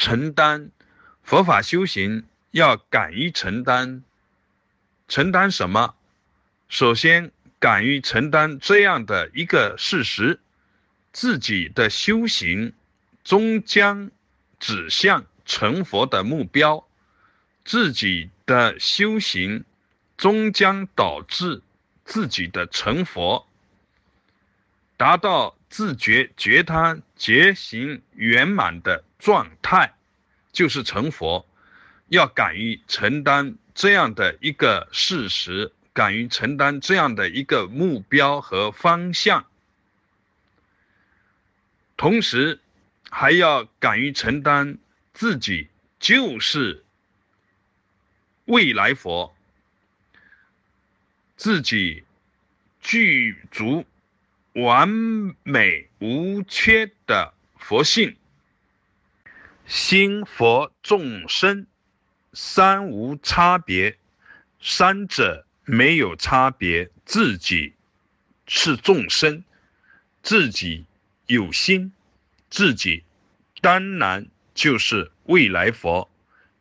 [0.00, 0.70] 承担，
[1.22, 4.02] 佛法修行要敢于承担。
[5.08, 5.94] 承担什么？
[6.70, 10.40] 首先，敢于承担这样的一个事实：
[11.12, 12.72] 自己的修行
[13.24, 14.10] 终将
[14.58, 16.88] 指向成佛的目标，
[17.62, 19.66] 自己的修行
[20.16, 21.60] 终将导致
[22.06, 23.46] 自己的成佛，
[25.00, 29.94] 达到自觉觉他觉行圆满的状态。
[30.52, 31.48] 就是成佛，
[32.08, 39.46] 要敢于承担这样的一个事实，敢于承担这样的一个目标和方向，
[41.96, 42.60] 同时
[43.08, 44.76] 还要敢于承担
[45.14, 46.84] 自己就是
[48.44, 49.34] 未来佛，
[51.36, 52.02] 自己
[52.80, 53.86] 具足
[54.62, 54.88] 完
[55.42, 58.16] 美无缺的佛性。
[59.66, 61.66] 心佛众生
[62.32, 63.96] 三无差别，
[64.60, 66.90] 三者没有差别。
[67.04, 67.74] 自己
[68.46, 69.44] 是众生，
[70.22, 70.84] 自己
[71.26, 71.92] 有心，
[72.48, 73.04] 自己
[73.60, 76.10] 当然就是未来佛。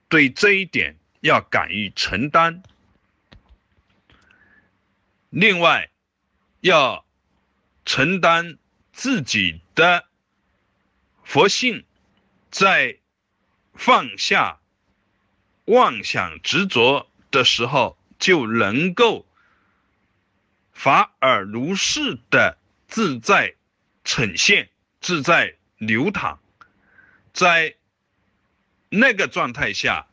[0.07, 2.61] 对这一点要敢于承担。
[5.29, 5.89] 另外，
[6.61, 7.05] 要
[7.91, 8.59] 承担
[8.93, 10.05] 自己的
[11.23, 11.83] 佛性。
[12.51, 12.99] 在
[13.73, 14.59] 放下
[15.65, 19.25] 妄想执着的时候，就能够
[20.71, 23.55] 法尔如是的自在
[24.03, 24.69] 呈现、
[25.01, 26.39] 自在流淌。
[27.33, 27.75] 在
[28.89, 30.05] 那个状态下，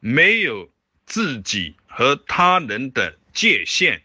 [0.00, 0.70] 没有
[1.04, 4.02] 自己和他人的界限。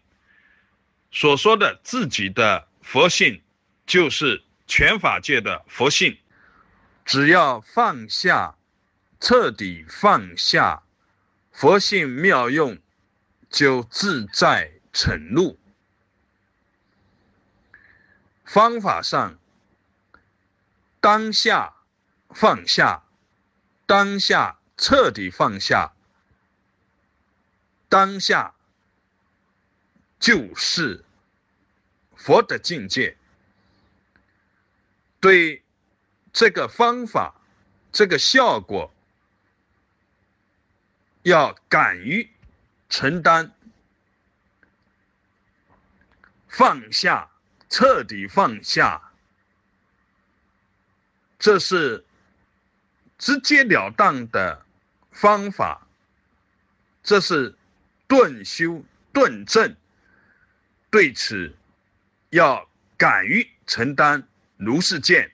[1.11, 3.41] 所说的自己的佛性，
[3.85, 6.17] 就是全法界的佛性。
[7.05, 8.55] 只要放下，
[9.19, 10.83] 彻底放下，
[11.51, 12.77] 佛性妙用
[13.49, 15.57] 就自在沉入。
[18.45, 19.37] 方法上，
[20.99, 21.73] 当下
[22.29, 23.03] 放下，
[23.87, 25.93] 当下彻底放下，
[27.87, 28.53] 当下
[30.19, 31.03] 就是
[32.19, 33.17] 佛的境界。
[35.19, 35.63] 对。
[36.31, 37.33] 这个方法，
[37.91, 38.93] 这个效果，
[41.23, 42.29] 要敢于
[42.87, 43.51] 承担，
[46.47, 47.31] 放下，
[47.67, 49.11] 彻底放下，
[51.39, 52.05] 这是
[53.17, 54.63] 直截了当的
[55.11, 55.87] 方法，
[57.01, 57.57] 这是
[58.07, 59.75] 顿修顿证，
[60.91, 61.57] 对此
[62.31, 65.31] 要敢于承担如是见。